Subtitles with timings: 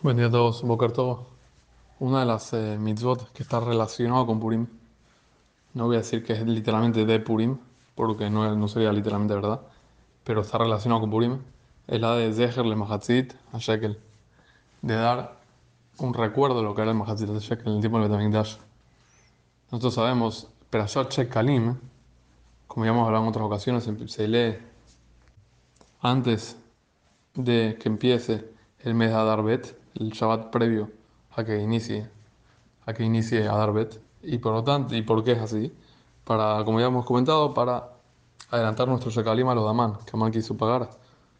[0.00, 1.26] Buen día a todos, Boker Tov.
[1.98, 4.68] Una de las eh, mitzvot que está relacionada con Purim,
[5.74, 7.58] no voy a decir que es literalmente de Purim,
[7.96, 9.60] porque no, no sería literalmente verdad,
[10.22, 11.38] pero está relacionado con Purim,
[11.88, 13.98] es la de Zeher le Mahatzit a Shekel,
[14.82, 15.40] de dar
[15.98, 18.54] un recuerdo de lo que era el Mahatzit de Shekel en el tiempo del Betamikdash.
[19.72, 21.76] Nosotros sabemos, Perashat Shekalim,
[22.68, 24.58] como ya hemos hablado en otras ocasiones, se lee
[26.00, 26.56] antes
[27.34, 30.90] de que empiece el mes de Adarbet, el Shabbat previo
[31.36, 32.08] a que inicie,
[32.86, 34.00] a que inicie Adarbet.
[34.22, 35.72] Y por lo tanto, ¿y por qué es así?
[36.24, 37.90] Para, como ya hemos comentado, para
[38.50, 40.90] adelantar nuestro Shekalim a los Damán, que Amán quiso pagar,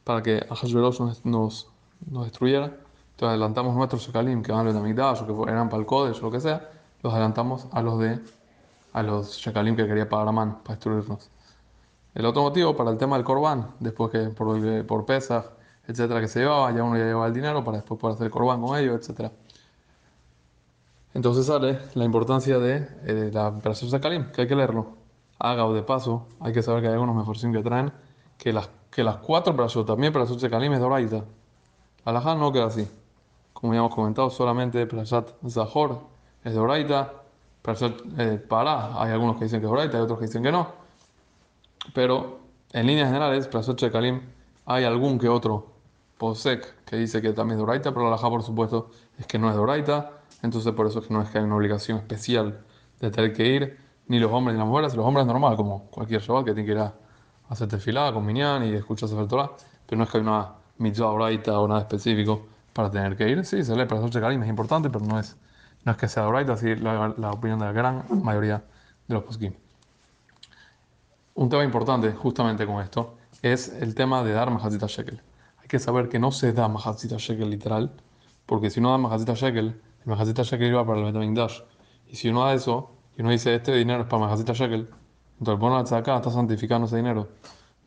[0.05, 1.69] para que Ahashverosh nos, nos,
[2.11, 2.67] nos, destruyera.
[2.67, 6.23] Entonces adelantamos nuestros Shekalim, que van al Betamigdash, o que eran para el Kodesh, o
[6.23, 6.71] lo que sea,
[7.03, 8.21] los adelantamos a los de
[8.93, 11.31] a los Shekalim que quería pagar Amán para destruirnos.
[12.15, 15.45] El otro motivo para el tema del Korban, después que por, por Pesach,
[15.89, 18.31] etcétera, que se llevaba, ya uno ya llevaba el dinero para después poder hacer el
[18.31, 19.33] corbán con ellos, etcétera.
[21.15, 24.99] Entonces sale la importancia de, eh, la operación Sakalim, que hay que leerlo.
[25.39, 27.91] Haga o de paso, hay que saber que hay algunos mejorcín que traen
[28.37, 31.25] que las, que las cuatro operaciones, también operación Sakalim es doraita.
[32.05, 32.89] La no queda así.
[33.53, 36.01] Como ya hemos comentado, solamente Prashat Zahor
[36.45, 37.13] es de Oraita.
[37.63, 40.53] Prashat eh, Pará, hay algunos que dicen que es Oraita, hay otros que dicen que
[40.53, 40.69] no.
[41.95, 42.39] Pero
[42.73, 44.21] en líneas generales, Prashat Shekalim,
[44.67, 45.78] hay algún que otro
[46.19, 49.49] Posek, que dice que también es Doraita, pero la Laja, por supuesto, es que no
[49.49, 50.13] es Doraita.
[50.43, 52.61] Entonces, por eso es que no es que hay una obligación especial
[53.01, 54.95] de tener que ir, ni los hombres ni las mujeres.
[54.95, 56.95] Los hombres es normal, como cualquier Shabbat, que tiene que ir a
[57.49, 59.51] hacer tefilá con Minyan y escuchar el Torah,
[59.87, 63.45] pero no es que hay una mitzvah Doraita o nada específico para tener que ir.
[63.45, 65.37] Sí, se lee para hacer Karim, es importante, pero no es,
[65.85, 68.65] no es que sea Doraita, así la, la opinión de la gran mayoría
[69.07, 69.55] de los poskim.
[71.35, 75.23] Un tema importante justamente con esto es el tema de dar Mahatzita Shekel
[75.69, 77.93] que saber que no se da Mahazita Shekel literal,
[78.47, 81.61] porque si uno da Mahazita Shekel, el Mahazita Shekel iba para el Betamigdash.
[82.09, 84.89] Y si uno da eso, y uno dice, este dinero es para Mahazita Shekel,
[85.39, 87.29] entonces bueno, acá está santificando ese dinero.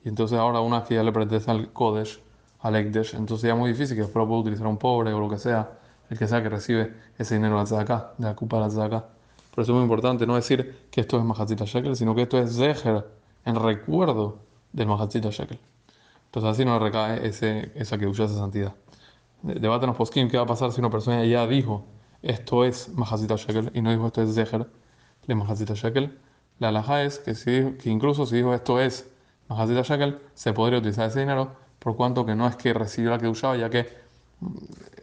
[0.03, 2.21] Y entonces ahora una vez que ya le pertenece al Kodesh,
[2.59, 5.19] al Ekdesh, entonces ya es muy difícil que después lo pueda utilizar un pobre o
[5.19, 8.67] lo que sea, el que sea que recibe ese dinero de acá, de la culpa
[8.67, 9.05] de acá.
[9.53, 12.37] Por eso es muy importante no decir que esto es Mahazita Shekel, sino que esto
[12.37, 13.05] es Zeher,
[13.45, 14.39] en recuerdo
[14.71, 15.59] del Mahazita Shekel.
[16.31, 18.73] Entonces así no le recae ese, esa que esa santidad.
[19.41, 21.85] Debate en los qué va a pasar si una persona ya dijo
[22.21, 24.65] esto es Mahazita Shekel y no dijo esto es Zeher,
[25.25, 26.17] le Mahazita Shekel.
[26.59, 29.11] La alhaja es que, si, que incluso si dijo esto es
[29.49, 33.29] Mahazita Shekel, se podría utilizar ese dinero por cuanto que no es que recibió la
[33.29, 33.89] usaba, ya que
[34.39, 34.57] mm,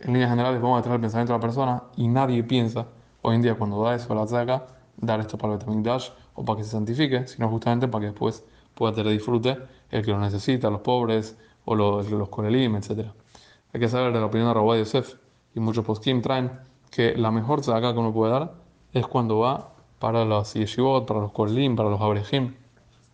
[0.05, 2.87] en líneas generales vamos a traer el pensamiento de la persona y nadie piensa
[3.21, 6.45] hoy en día cuando da eso a la acá dar esto para el Dash o
[6.45, 8.45] para que se santifique, sino justamente para que después
[8.79, 9.59] pueda tener disfrute
[9.91, 13.09] el que lo necesita, los pobres o los, los korelim, etc.
[13.73, 15.17] Hay que saber de la opinión de Rabbi Yosef
[15.55, 16.53] y muchos poskim traen
[16.91, 18.55] que la mejor tzedakah que uno puede dar
[18.93, 22.55] es cuando va para los yeshivot, para los korelim, para los abrejim.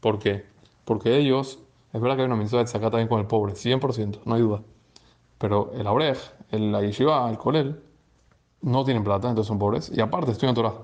[0.01, 0.45] ¿Por qué?
[0.85, 1.59] Porque ellos,
[1.95, 4.43] es verdad que hay una mensaje de tzedakah también con el pobre, 100%, no hay
[4.43, 4.63] duda.
[5.39, 6.19] Pero el abrej,
[6.51, 7.83] el, la yeshiva, el kolel,
[8.61, 10.75] no tienen plata, entonces son pobres, y aparte estudian Torah.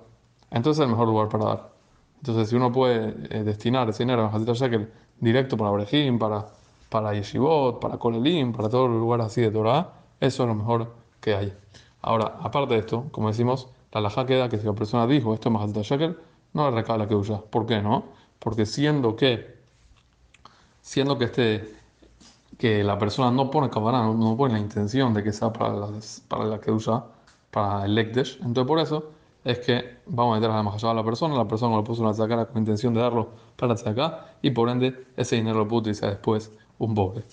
[0.50, 1.79] Entonces es el mejor lugar para dar.
[2.20, 6.46] Entonces, si uno puede eh, destinar ese dinero a Hazit Shekel directo para Brejim, para,
[6.90, 10.92] para Yeshivot, para Kolelim, para todos los lugares así de Torah, eso es lo mejor
[11.20, 11.52] que hay.
[12.02, 15.48] Ahora, aparte de esto, como decimos, la laja queda que si la persona dijo esto
[15.48, 16.16] es más Shekel,
[16.52, 17.40] no le recae la que usa.
[17.40, 18.04] ¿Por qué no?
[18.38, 19.58] Porque siendo que,
[20.82, 21.74] siendo que este,
[22.58, 25.74] que la persona no pone camarada, no, pone la intención de que sea para,
[26.28, 27.04] para la que usa,
[27.50, 29.10] para el Lekdesh, entonces por eso
[29.44, 32.12] es que vamos a meter a la a la persona, la persona lo puso una
[32.12, 35.80] tzaka con intención de darlo para la tzaka y por ende ese dinero lo puede
[35.80, 37.24] utilizar después un pobre.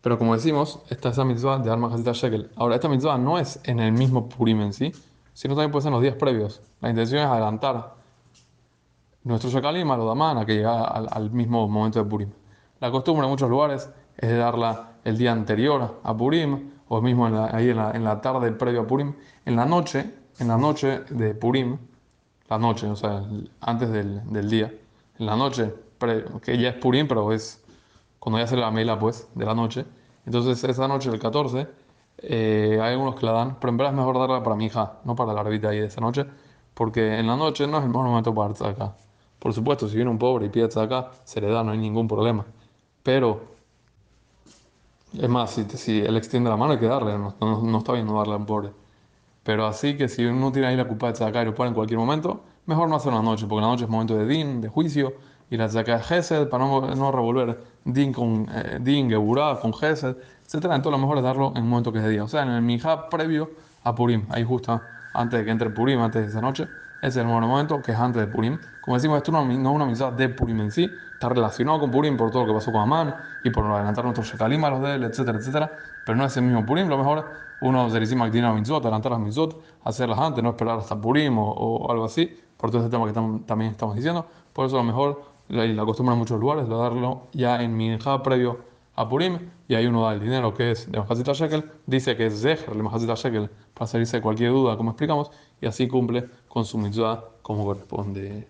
[0.00, 2.50] Pero como decimos, esta es la mitzvah de dar majasita shekel.
[2.56, 4.92] Ahora, esta mitzvah no es en el mismo Purim en sí,
[5.32, 6.60] sino también puede ser en los días previos.
[6.80, 7.94] La intención es adelantar
[9.22, 12.30] nuestro shekalim a lo damana que llega al, mismo momento de Purim.
[12.80, 17.70] La costumbre en muchos lugares es darla el día anterior a Purim o mismo ahí
[17.70, 19.14] en la, en la tarde previo a Purim.
[19.44, 21.78] En la noche en la noche de Purim,
[22.48, 23.24] la noche, o sea,
[23.60, 24.72] antes del, del día,
[25.18, 25.72] en la noche,
[26.42, 27.62] que ya es Purim, pero es
[28.18, 29.84] cuando ya se la mela, pues, de la noche.
[30.26, 31.66] Entonces, esa noche del 14,
[32.18, 35.00] eh, hay algunos que la dan, pero en verdad es mejor darla para mi hija,
[35.04, 36.26] no para la arbita ahí de esa noche,
[36.74, 38.96] porque en la noche no es el mejor momento para acá.
[39.38, 42.06] Por supuesto, si viene un pobre y pide acá, se le da, no hay ningún
[42.08, 42.46] problema.
[43.02, 43.42] Pero,
[45.18, 47.92] es más, si, si él extiende la mano hay que darle, no, no, no está
[47.92, 48.72] bien no darle a un pobre.
[49.42, 51.74] Pero así que si uno tiene ahí la culpa de tzedakah y lo pone en
[51.74, 54.60] cualquier momento, mejor no hacerlo en la noche, porque la noche es momento de din,
[54.60, 55.14] de juicio,
[55.50, 59.74] y la tzedakah es gesed, para no, no revolver din con eh, din, geburah, con
[59.74, 60.76] gesed, etcétera.
[60.76, 62.24] Entonces lo mejor es darlo en un momento que es de día.
[62.24, 63.50] O sea, en el Minja previo
[63.84, 64.26] a Purim.
[64.30, 64.80] Ahí justo
[65.14, 66.68] antes de que entre Purim, antes de esa noche.
[67.02, 68.58] Ese es el buen momento que es antes de Purim.
[68.80, 70.90] Como decimos, esto no, no es una misa de Purim en sí.
[71.12, 74.28] Está relacionado con Purim por todo lo que pasó con Amán y por adelantar nuestros
[74.28, 75.72] shekalim a los de él, etcétera, etcétera.
[76.06, 76.88] Pero no es el mismo Purim.
[76.88, 77.28] Lo mejor
[77.62, 81.38] uno se dice tiene a mitzvot, adelantar las mitzvot, hacerlas antes, no esperar hasta Purim
[81.38, 82.30] o, o algo así.
[82.56, 84.26] Por todo ese tema que tam, también estamos diciendo.
[84.52, 88.58] Por eso lo mejor, la, la costumbre en muchos lugares, darlo ya en Minja previo
[88.94, 89.38] a Purim,
[89.68, 92.70] y ahí uno da el dinero que es de Majazita Shekel, dice que es Zeher,
[92.70, 95.30] de Majazita Shekel, para salirse de cualquier duda, como explicamos,
[95.60, 98.48] y así cumple con su mitzvah como corresponde.